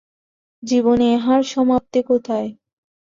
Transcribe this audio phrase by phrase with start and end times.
[0.63, 2.49] জীবনে ইহার সমাপ্তি কোথায়।